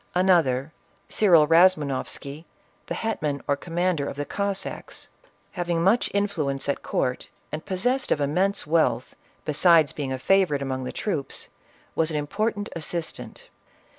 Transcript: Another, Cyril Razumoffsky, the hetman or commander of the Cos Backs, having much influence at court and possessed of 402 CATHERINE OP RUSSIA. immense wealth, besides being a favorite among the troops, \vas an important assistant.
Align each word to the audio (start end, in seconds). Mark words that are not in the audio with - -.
Another, 0.15 0.73
Cyril 1.09 1.45
Razumoffsky, 1.45 2.45
the 2.87 2.95
hetman 2.95 3.43
or 3.47 3.55
commander 3.55 4.07
of 4.07 4.15
the 4.15 4.25
Cos 4.25 4.63
Backs, 4.63 5.09
having 5.51 5.83
much 5.83 6.09
influence 6.11 6.67
at 6.67 6.81
court 6.81 7.29
and 7.51 7.63
possessed 7.63 8.11
of 8.11 8.17
402 8.17 8.33
CATHERINE 8.33 8.49
OP 8.49 8.55
RUSSIA. 8.55 8.65
immense 8.65 8.67
wealth, 9.05 9.15
besides 9.45 9.93
being 9.93 10.11
a 10.11 10.17
favorite 10.17 10.63
among 10.63 10.85
the 10.85 10.91
troops, 10.91 11.49
\vas 11.95 12.09
an 12.09 12.17
important 12.17 12.69
assistant. 12.75 13.49